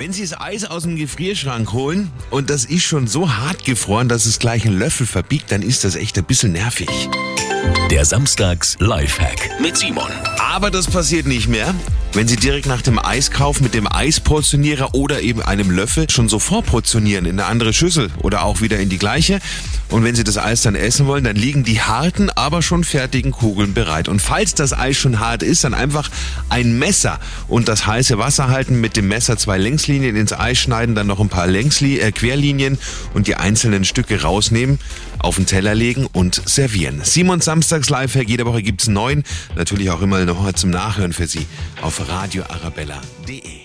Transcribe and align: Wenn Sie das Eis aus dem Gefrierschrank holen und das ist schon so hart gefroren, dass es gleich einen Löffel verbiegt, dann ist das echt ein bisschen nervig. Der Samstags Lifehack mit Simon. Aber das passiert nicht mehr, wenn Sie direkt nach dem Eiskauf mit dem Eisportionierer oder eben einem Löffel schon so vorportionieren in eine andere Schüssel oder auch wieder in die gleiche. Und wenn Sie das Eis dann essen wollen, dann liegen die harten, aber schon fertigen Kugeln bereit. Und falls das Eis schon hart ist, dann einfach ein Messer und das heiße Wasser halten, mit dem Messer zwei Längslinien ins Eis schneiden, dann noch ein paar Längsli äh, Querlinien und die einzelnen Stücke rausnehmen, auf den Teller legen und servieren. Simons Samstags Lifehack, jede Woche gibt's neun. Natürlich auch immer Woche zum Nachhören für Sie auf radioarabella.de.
Wenn 0.00 0.14
Sie 0.14 0.22
das 0.22 0.40
Eis 0.40 0.64
aus 0.64 0.84
dem 0.84 0.96
Gefrierschrank 0.96 1.74
holen 1.74 2.10
und 2.30 2.48
das 2.48 2.64
ist 2.64 2.84
schon 2.84 3.06
so 3.06 3.34
hart 3.34 3.66
gefroren, 3.66 4.08
dass 4.08 4.24
es 4.24 4.38
gleich 4.38 4.64
einen 4.64 4.78
Löffel 4.78 5.06
verbiegt, 5.06 5.52
dann 5.52 5.60
ist 5.60 5.84
das 5.84 5.94
echt 5.94 6.16
ein 6.16 6.24
bisschen 6.24 6.52
nervig. 6.52 6.88
Der 7.90 8.06
Samstags 8.06 8.78
Lifehack 8.80 9.60
mit 9.60 9.76
Simon. 9.76 10.10
Aber 10.38 10.70
das 10.70 10.86
passiert 10.86 11.26
nicht 11.26 11.48
mehr, 11.48 11.74
wenn 12.12 12.26
Sie 12.26 12.36
direkt 12.36 12.66
nach 12.66 12.82
dem 12.82 12.98
Eiskauf 12.98 13.60
mit 13.60 13.72
dem 13.72 13.86
Eisportionierer 13.86 14.94
oder 14.94 15.20
eben 15.20 15.42
einem 15.42 15.70
Löffel 15.70 16.10
schon 16.10 16.28
so 16.28 16.40
vorportionieren 16.40 17.24
in 17.24 17.38
eine 17.38 17.48
andere 17.48 17.72
Schüssel 17.72 18.10
oder 18.22 18.42
auch 18.44 18.60
wieder 18.60 18.78
in 18.78 18.88
die 18.88 18.98
gleiche. 18.98 19.38
Und 19.90 20.04
wenn 20.04 20.14
Sie 20.14 20.24
das 20.24 20.38
Eis 20.38 20.62
dann 20.62 20.74
essen 20.74 21.06
wollen, 21.06 21.24
dann 21.24 21.36
liegen 21.36 21.64
die 21.64 21.80
harten, 21.80 22.30
aber 22.30 22.62
schon 22.62 22.84
fertigen 22.84 23.32
Kugeln 23.32 23.74
bereit. 23.74 24.08
Und 24.08 24.20
falls 24.20 24.54
das 24.54 24.72
Eis 24.72 24.96
schon 24.96 25.20
hart 25.20 25.42
ist, 25.42 25.64
dann 25.64 25.74
einfach 25.74 26.10
ein 26.48 26.78
Messer 26.78 27.18
und 27.48 27.68
das 27.68 27.86
heiße 27.86 28.18
Wasser 28.18 28.48
halten, 28.48 28.80
mit 28.80 28.96
dem 28.96 29.08
Messer 29.08 29.36
zwei 29.36 29.58
Längslinien 29.58 30.16
ins 30.16 30.32
Eis 30.32 30.58
schneiden, 30.58 30.94
dann 30.94 31.06
noch 31.06 31.20
ein 31.20 31.28
paar 31.28 31.46
Längsli 31.46 31.98
äh, 31.98 32.12
Querlinien 32.12 32.78
und 33.14 33.26
die 33.26 33.36
einzelnen 33.36 33.84
Stücke 33.84 34.22
rausnehmen, 34.22 34.78
auf 35.18 35.36
den 35.36 35.46
Teller 35.46 35.74
legen 35.74 36.06
und 36.12 36.40
servieren. 36.44 37.00
Simons 37.02 37.44
Samstags 37.44 37.88
Lifehack, 37.88 38.28
jede 38.28 38.46
Woche 38.46 38.62
gibt's 38.62 38.88
neun. 38.88 39.24
Natürlich 39.56 39.90
auch 39.90 40.02
immer 40.02 40.20
Woche 40.36 40.54
zum 40.54 40.70
Nachhören 40.70 41.12
für 41.12 41.26
Sie 41.26 41.46
auf 42.00 42.08
radioarabella.de. 42.08 43.60